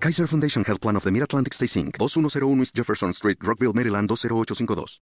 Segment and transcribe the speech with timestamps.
[0.00, 4.08] Kaiser Foundation Health Plan of the Mid-Atlantic Stay Inc., 2101 East Jefferson Street, Rockville, Maryland
[4.08, 5.02] 20852.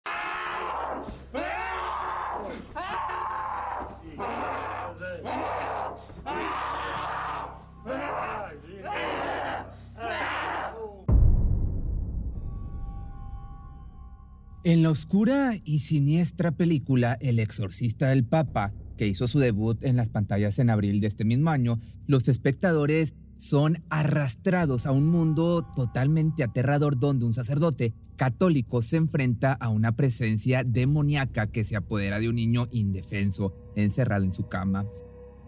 [14.66, 19.96] En la oscura y siniestra película El exorcista del Papa, que hizo su debut en
[19.96, 25.66] las pantallas en abril de este mismo año, los espectadores son arrastrados a un mundo
[25.74, 32.20] totalmente aterrador donde un sacerdote católico se enfrenta a una presencia demoníaca que se apodera
[32.20, 34.86] de un niño indefenso encerrado en su cama.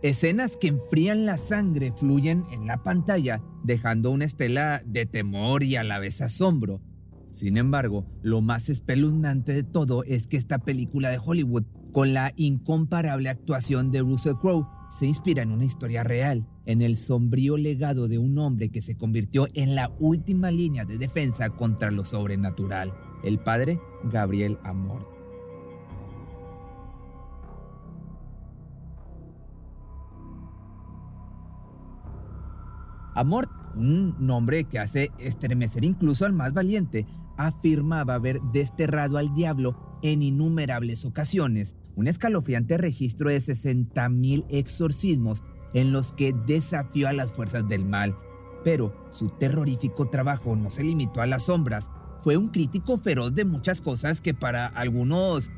[0.02, 5.76] Escenas que enfrían la sangre fluyen en la pantalla, dejando una estela de temor y
[5.76, 6.82] a la vez asombro.
[7.32, 12.32] Sin embargo, lo más espeluznante de todo es que esta película de Hollywood, con la
[12.36, 18.08] incomparable actuación de Russell Crowe, se inspira en una historia real, en el sombrío legado
[18.08, 22.92] de un hombre que se convirtió en la última línea de defensa contra lo sobrenatural,
[23.22, 25.16] el padre Gabriel Amor.
[33.14, 37.06] Amor, un nombre que hace estremecer incluso al más valiente,
[37.38, 45.42] afirmaba haber desterrado al diablo en innumerables ocasiones, un escalofriante registro de 60.000 exorcismos
[45.74, 48.16] en los que desafió a las fuerzas del mal.
[48.62, 53.44] Pero su terrorífico trabajo no se limitó a las sombras, fue un crítico feroz de
[53.44, 55.50] muchas cosas que para algunos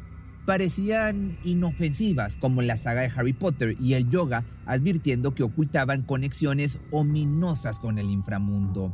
[0.47, 6.79] parecían inofensivas, como la saga de Harry Potter y el yoga, advirtiendo que ocultaban conexiones
[6.91, 8.93] ominosas con el inframundo.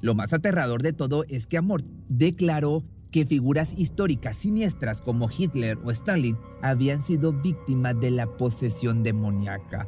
[0.00, 5.78] Lo más aterrador de todo es que Amort declaró que figuras históricas siniestras como Hitler
[5.84, 9.86] o Stalin habían sido víctimas de la posesión demoníaca.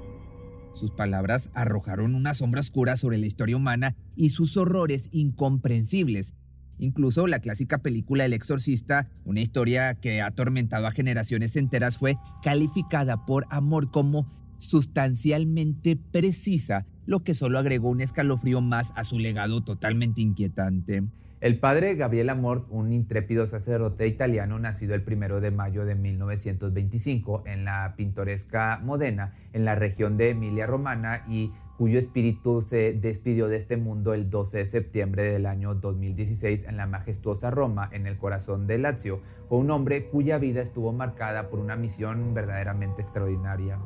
[0.75, 6.35] Sus palabras arrojaron una sombra oscura sobre la historia humana y sus horrores incomprensibles.
[6.79, 12.17] Incluso la clásica película El Exorcista, una historia que ha atormentado a generaciones enteras, fue
[12.43, 19.19] calificada por Amor como sustancialmente precisa lo que solo agregó un escalofrío más a su
[19.19, 21.05] legado totalmente inquietante.
[21.45, 27.43] El padre Gabriel Amort, un intrépido sacerdote italiano nacido el primero de mayo de 1925
[27.45, 33.49] en la pintoresca Modena, en la región de Emilia Romana, y cuyo espíritu se despidió
[33.49, 38.07] de este mundo el 12 de septiembre del año 2016 en la majestuosa Roma, en
[38.07, 43.03] el corazón de Lazio, fue un hombre cuya vida estuvo marcada por una misión verdaderamente
[43.03, 43.79] extraordinaria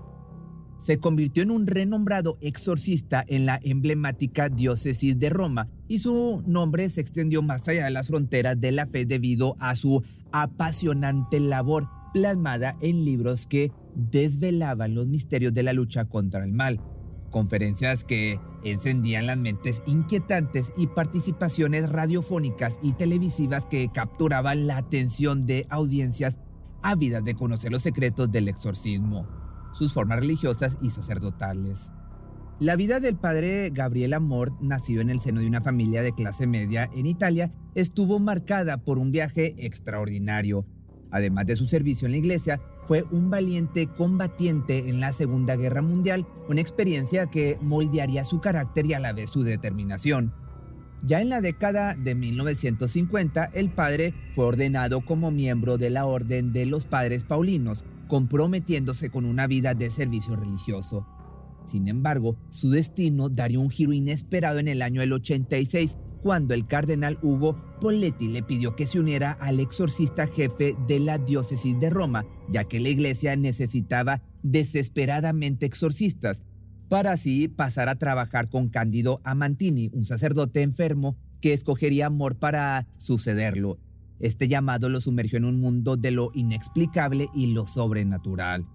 [0.78, 6.89] se convirtió en un renombrado exorcista en la emblemática diócesis de Roma y su nombre
[6.91, 10.03] se extendió más allá de las fronteras de la fe debido a su
[10.33, 16.81] apasionante labor plasmada en libros que desvelaban los misterios de la lucha contra el mal,
[17.31, 25.43] conferencias que encendían las mentes inquietantes y participaciones radiofónicas y televisivas que capturaban la atención
[25.43, 26.38] de audiencias
[26.83, 29.38] ávidas de conocer los secretos del exorcismo
[29.73, 31.91] sus formas religiosas y sacerdotales.
[32.61, 36.47] La vida del padre Gabriel Amor, nacido en el seno de una familia de clase
[36.49, 40.67] media en Italia, estuvo marcada por un viaje extraordinario.
[41.12, 45.83] Además de su servicio en la iglesia, fue un valiente combatiente en la Segunda Guerra
[45.83, 50.33] Mundial, una experiencia que moldearía su carácter y a la vez su determinación.
[51.05, 56.53] Ya en la década de 1950, el padre fue ordenado como miembro de la Orden
[56.53, 61.06] de los Padres Paulinos, comprometiéndose con una vida de servicio religioso.
[61.66, 66.66] Sin embargo, su destino daría un giro inesperado en el año del 86, cuando el
[66.66, 71.90] cardenal Hugo Poletti le pidió que se uniera al exorcista jefe de la diócesis de
[71.90, 76.43] Roma, ya que la iglesia necesitaba desesperadamente exorcistas,
[76.88, 82.87] para así pasar a trabajar con Cándido Amantini, un sacerdote enfermo que escogería amor para
[82.96, 83.78] sucederlo.
[84.20, 88.67] Este llamado lo sumergió en un mundo de lo inexplicable y lo sobrenatural.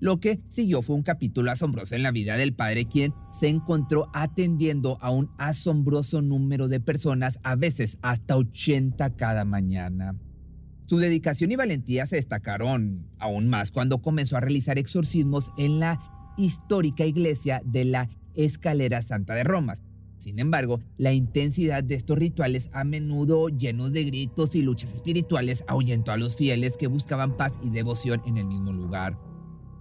[0.00, 4.10] Lo que siguió fue un capítulo asombroso en la vida del padre, quien se encontró
[4.12, 10.14] atendiendo a un asombroso número de personas, a veces hasta 80 cada mañana.
[10.86, 15.98] Su dedicación y valentía se destacaron aún más cuando comenzó a realizar exorcismos en la
[16.36, 19.74] histórica iglesia de la Escalera Santa de Roma,
[20.24, 25.64] Sin embargo, la intensidad de estos rituales, a menudo llenos de gritos y luchas espirituales,
[25.68, 29.18] ahuyentó a los fieles que buscaban paz y devoción en el mismo lugar.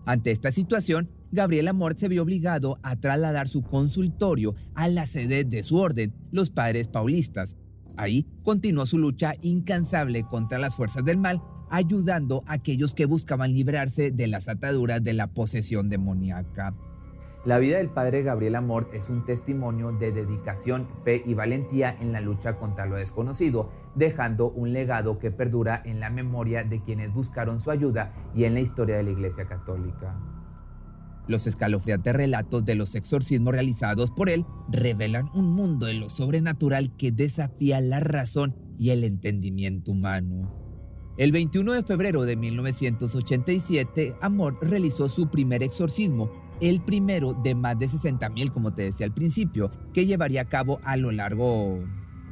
[0.05, 5.45] Ante esta situación, Gabriel Amort se vio obligado a trasladar su consultorio a la sede
[5.45, 7.55] de su orden, los Padres Paulistas.
[7.95, 13.53] Ahí continuó su lucha incansable contra las fuerzas del mal, ayudando a aquellos que buscaban
[13.53, 16.73] librarse de las ataduras de la posesión demoníaca.
[17.45, 22.13] La vida del padre Gabriel Amort es un testimonio de dedicación, fe y valentía en
[22.13, 27.13] la lucha contra lo desconocido, dejando un legado que perdura en la memoria de quienes
[27.13, 30.17] buscaron su ayuda y en la historia de la Iglesia Católica.
[31.27, 36.95] Los escalofriantes relatos de los exorcismos realizados por él revelan un mundo de lo sobrenatural
[36.95, 40.63] que desafía la razón y el entendimiento humano.
[41.17, 47.77] El 21 de febrero de 1987, Amor realizó su primer exorcismo el primero de más
[47.77, 51.79] de 60 mil, como te decía al principio, que llevaría a cabo a lo largo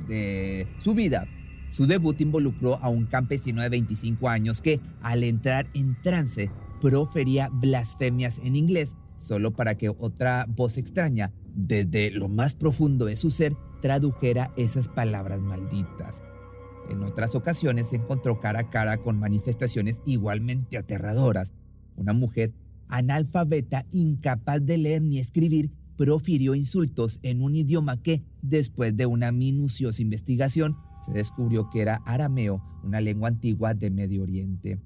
[0.08, 1.28] de su vida.
[1.70, 6.52] Su debut involucró a un campesino de 25 años que, al entrar en trance,
[6.82, 13.16] profería blasfemias en inglés, solo para que otra voz extraña, desde lo más profundo de
[13.16, 16.24] su ser, tradujera esas palabras malditas.
[16.90, 21.54] En otras ocasiones se encontró cara a cara con manifestaciones igualmente aterradoras.
[21.96, 22.52] Una mujer
[22.92, 29.32] analfabeta, incapaz de leer ni escribir, profirió insultos en un idioma que, después de una
[29.32, 34.80] minuciosa investigación, se descubrió que era arameo, una lengua antigua de Medio Oriente.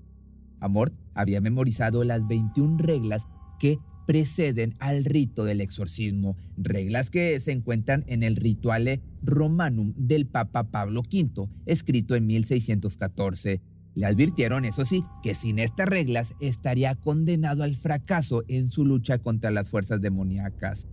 [0.59, 3.27] Amort había memorizado las 21 reglas
[3.59, 10.27] que preceden al rito del exorcismo, reglas que se encuentran en el Rituale Romanum del
[10.27, 13.61] Papa Pablo V, escrito en 1614
[13.95, 19.19] le advirtieron, eso sí, que sin estas reglas estaría condenado al fracaso en su lucha
[19.19, 20.87] contra las fuerzas demoníacas.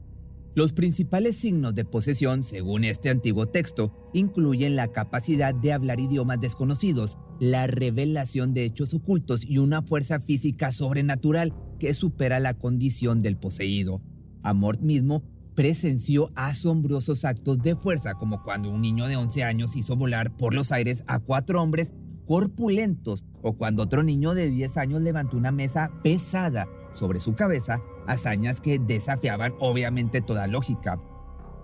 [0.55, 6.41] Los principales signos de posesión, según este antiguo texto, incluyen la capacidad de hablar idiomas
[6.41, 13.21] desconocidos, la revelación de hechos ocultos y una fuerza física sobrenatural que supera la condición
[13.21, 14.03] del poseído.
[14.43, 19.97] Amort mismo presenció asombrosos actos de fuerza, como cuando un niño de 11 años hizo
[19.97, 21.95] volar por los aires a cuatro hombres
[22.27, 27.81] corpulentos o cuando otro niño de 10 años levantó una mesa pesada sobre su cabeza,
[28.07, 31.01] hazañas que desafiaban obviamente toda lógica.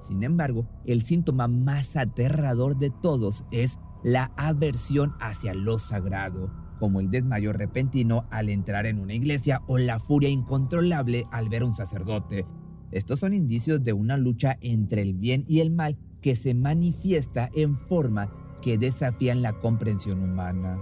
[0.07, 7.01] Sin embargo, el síntoma más aterrador de todos es la aversión hacia lo sagrado, como
[7.01, 11.67] el desmayo repentino al entrar en una iglesia o la furia incontrolable al ver a
[11.67, 12.47] un sacerdote.
[12.91, 17.51] Estos son indicios de una lucha entre el bien y el mal que se manifiesta
[17.55, 20.79] en forma que desafían la comprensión humana.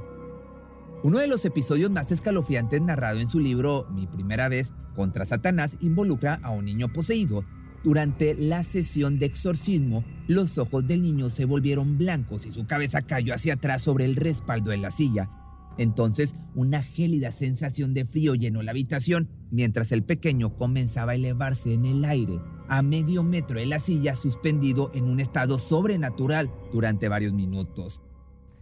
[1.02, 5.76] Uno de los episodios más escalofriantes narrado en su libro Mi primera vez contra Satanás
[5.81, 7.44] involucra a un niño poseído.
[7.84, 13.02] Durante la sesión de exorcismo, los ojos del niño se volvieron blancos y su cabeza
[13.02, 15.31] cayó hacia atrás sobre el respaldo de la silla.
[15.78, 21.75] Entonces, una gélida sensación de frío llenó la habitación mientras el pequeño comenzaba a elevarse
[21.75, 27.08] en el aire a medio metro de la silla suspendido en un estado sobrenatural durante
[27.08, 28.02] varios minutos.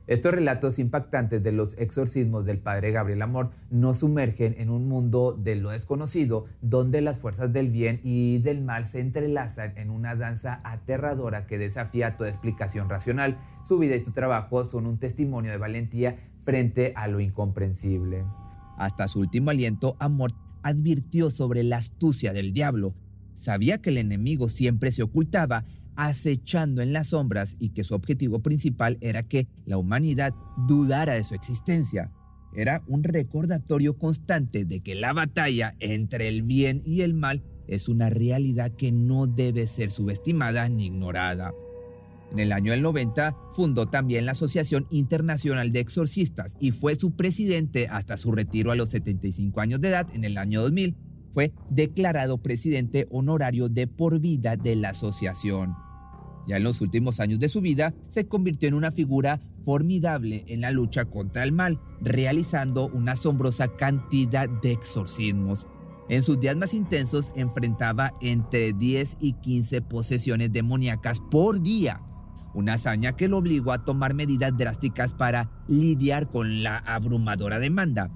[0.07, 5.33] Estos relatos impactantes de los exorcismos del padre Gabriel Amor nos sumergen en un mundo
[5.33, 10.15] de lo desconocido donde las fuerzas del bien y del mal se entrelazan en una
[10.15, 13.39] danza aterradora que desafía toda explicación racional.
[13.67, 18.27] Su vida y su trabajo son un testimonio de valentía frente a lo incomprensible.
[18.77, 20.33] Hasta su último aliento, Amor
[20.63, 22.95] advirtió sobre la astucia del diablo,
[23.45, 28.41] Sabía que el enemigo siempre se ocultaba acechando en las sombras y que su objetivo
[28.41, 30.33] principal era que la humanidad
[30.67, 32.11] dudara de su existencia.
[32.57, 37.91] Era un recordatorio constante de que la batalla entre el bien y el mal es
[37.91, 41.53] una realidad que no debe ser subestimada ni ignorada.
[42.33, 47.15] En el año del 90 fundó también la Asociación Internacional de Exorcistas y fue su
[47.15, 50.97] presidente hasta su retiro a los 75 años de edad en el año 2000
[51.35, 55.75] fue declarado presidente honorario de por vida de la asociación.
[56.47, 60.61] Ya en los últimos años de su vida se convirtió en una figura formidable en
[60.61, 65.67] la lucha contra el mal, realizando una asombrosa cantidad de exorcismos.
[66.09, 72.03] En sus días más intensos enfrentaba entre 10 y 15 posesiones demoníacas por día,
[72.53, 78.11] una hazaña que lo obligó a tomar medidas drásticas para lidiar con la abrumadora demanda.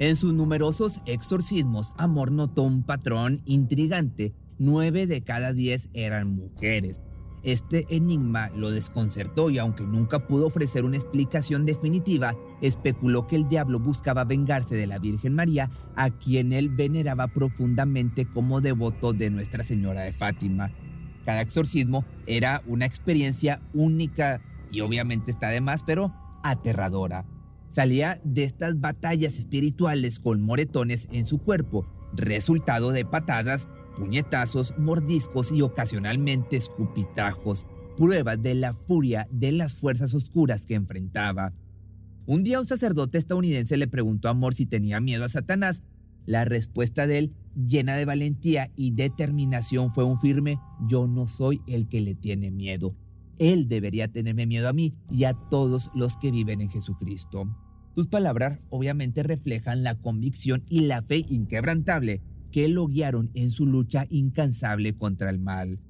[0.00, 4.34] En sus numerosos exorcismos, Amor notó un patrón intrigante.
[4.58, 7.00] Nueve de cada diez eran mujeres.
[7.44, 13.48] Este enigma lo desconcertó y aunque nunca pudo ofrecer una explicación definitiva, especuló que el
[13.48, 19.30] diablo buscaba vengarse de la Virgen María, a quien él veneraba profundamente como devoto de
[19.30, 20.72] Nuestra Señora de Fátima.
[21.24, 24.40] Cada exorcismo era una experiencia única
[24.72, 27.26] y obviamente está de más, pero aterradora.
[27.74, 33.66] Salía de estas batallas espirituales con moretones en su cuerpo, resultado de patadas,
[33.96, 37.66] puñetazos, mordiscos y ocasionalmente escupitajos,
[37.96, 41.52] pruebas de la furia de las fuerzas oscuras que enfrentaba.
[42.26, 45.82] Un día un sacerdote estadounidense le preguntó a Amor si tenía miedo a Satanás.
[46.26, 51.60] La respuesta de él, llena de valentía y determinación, fue un firme, yo no soy
[51.66, 52.94] el que le tiene miedo.
[53.36, 57.48] Él debería tenerme miedo a mí y a todos los que viven en Jesucristo.
[57.94, 62.20] Sus palabras obviamente reflejan la convicción y la fe inquebrantable
[62.50, 65.80] que lo guiaron en su lucha incansable contra el mal.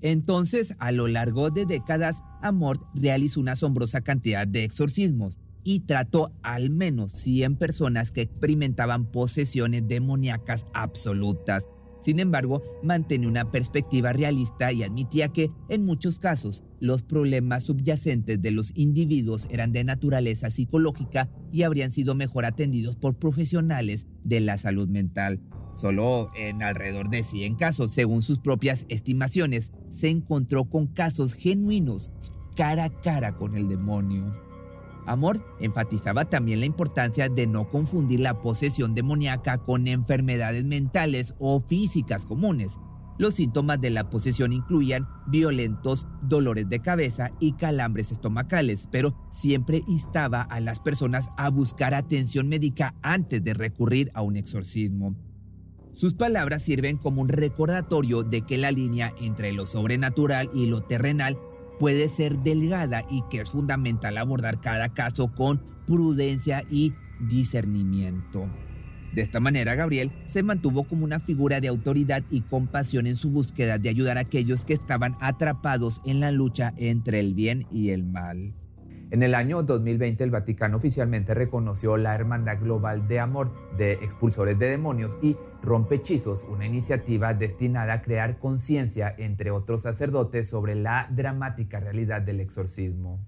[0.00, 6.32] Entonces, a lo largo de décadas, Amort realizó una asombrosa cantidad de exorcismos y trató
[6.42, 11.68] al menos 100 personas que experimentaban posesiones demoníacas absolutas.
[12.00, 18.40] Sin embargo, mantenía una perspectiva realista y admitía que, en muchos casos, los problemas subyacentes
[18.40, 24.40] de los individuos eran de naturaleza psicológica y habrían sido mejor atendidos por profesionales de
[24.40, 25.40] la salud mental.
[25.74, 32.10] Solo en alrededor de 100 casos, según sus propias estimaciones, se encontró con casos genuinos
[32.56, 34.49] cara a cara con el demonio.
[35.10, 41.60] Amor enfatizaba también la importancia de no confundir la posesión demoníaca con enfermedades mentales o
[41.60, 42.78] físicas comunes.
[43.18, 49.82] Los síntomas de la posesión incluían violentos dolores de cabeza y calambres estomacales, pero siempre
[49.88, 55.16] instaba a las personas a buscar atención médica antes de recurrir a un exorcismo.
[55.92, 60.84] Sus palabras sirven como un recordatorio de que la línea entre lo sobrenatural y lo
[60.84, 61.36] terrenal
[61.80, 68.46] puede ser delgada y que es fundamental abordar cada caso con prudencia y discernimiento.
[69.14, 73.30] De esta manera, Gabriel se mantuvo como una figura de autoridad y compasión en su
[73.30, 77.88] búsqueda de ayudar a aquellos que estaban atrapados en la lucha entre el bien y
[77.90, 78.54] el mal.
[79.12, 84.56] En el año 2020 el Vaticano oficialmente reconoció la Hermandad Global de Amor de Expulsores
[84.56, 91.08] de Demonios y Rompechizos, una iniciativa destinada a crear conciencia entre otros sacerdotes sobre la
[91.10, 93.18] dramática realidad del exorcismo.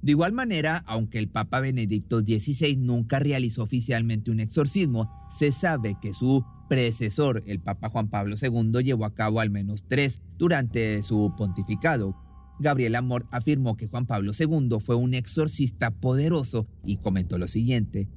[0.00, 5.96] De igual manera, aunque el Papa Benedicto XVI nunca realizó oficialmente un exorcismo, se sabe
[6.02, 11.00] que su predecesor, el Papa Juan Pablo II, llevó a cabo al menos tres durante
[11.04, 12.16] su pontificado.
[12.62, 18.08] Gabriel Amor afirmó que Juan Pablo II fue un exorcista poderoso y comentó lo siguiente.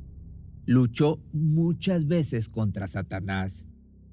[0.66, 3.66] Luchó muchas veces contra Satanás.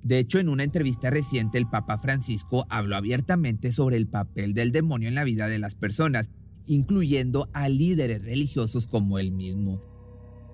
[0.02, 4.72] De hecho, en una entrevista reciente, el Papa Francisco habló abiertamente sobre el papel del
[4.72, 6.30] demonio en la vida de las personas,
[6.66, 9.80] incluyendo a líderes religiosos como él mismo.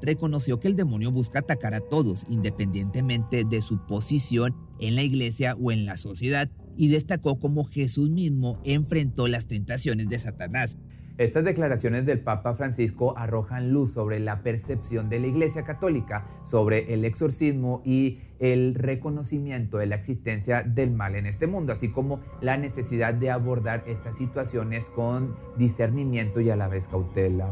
[0.02, 5.56] Reconoció que el demonio busca atacar a todos, independientemente de su posición en la iglesia
[5.56, 10.78] o en la sociedad, y destacó cómo Jesús mismo enfrentó las tentaciones de Satanás.
[11.18, 16.94] Estas declaraciones del Papa Francisco arrojan luz sobre la percepción de la Iglesia Católica sobre
[16.94, 22.20] el exorcismo y el reconocimiento de la existencia del mal en este mundo, así como
[22.40, 27.50] la necesidad de abordar estas situaciones con discernimiento y a la vez cautela.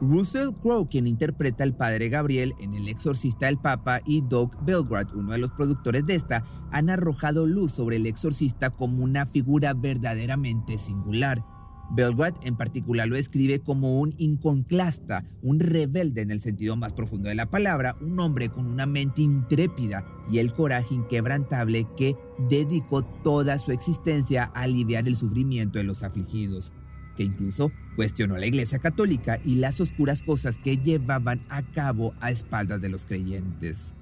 [0.00, 5.14] Russell Crowe, quien interpreta al padre Gabriel en El exorcista del Papa, y Doug Belgrad,
[5.14, 9.74] uno de los productores de esta, han arrojado luz sobre el exorcista como una figura
[9.74, 11.44] verdaderamente singular.
[11.92, 17.28] Belgrad en particular lo describe como un inconclasta, un rebelde en el sentido más profundo
[17.28, 22.16] de la palabra, un hombre con una mente intrépida y el coraje inquebrantable que
[22.48, 26.72] dedicó toda su existencia a aliviar el sufrimiento de los afligidos
[27.22, 32.80] incluso cuestionó la Iglesia Católica y las oscuras cosas que llevaban a cabo a espaldas
[32.80, 33.94] de los creyentes.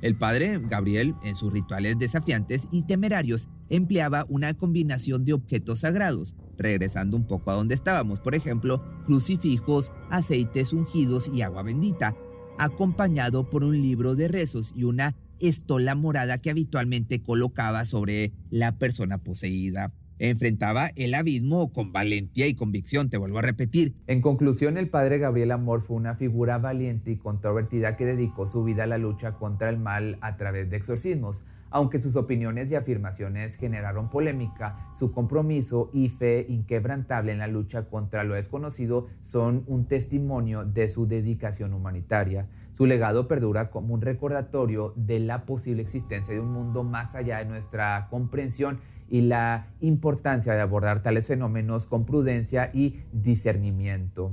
[0.00, 6.36] El padre Gabriel, en sus rituales desafiantes y temerarios, empleaba una combinación de objetos sagrados,
[6.58, 12.14] regresando un poco a donde estábamos, por ejemplo, crucifijos, aceites ungidos y agua bendita,
[12.58, 18.78] acompañado por un libro de rezos y una estola morada que habitualmente colocaba sobre la
[18.78, 23.94] persona poseída enfrentaba el abismo con valentía y convicción, te vuelvo a repetir.
[24.06, 28.64] En conclusión, el padre Gabriel Amor fue una figura valiente y controvertida que dedicó su
[28.64, 31.42] vida a la lucha contra el mal a través de exorcismos.
[31.70, 37.86] Aunque sus opiniones y afirmaciones generaron polémica, su compromiso y fe inquebrantable en la lucha
[37.86, 42.46] contra lo desconocido son un testimonio de su dedicación humanitaria.
[42.76, 47.38] Su legado perdura como un recordatorio de la posible existencia de un mundo más allá
[47.38, 54.32] de nuestra comprensión y la importancia de abordar tales fenómenos con prudencia y discernimiento.